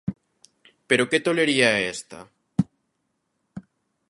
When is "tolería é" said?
1.27-1.81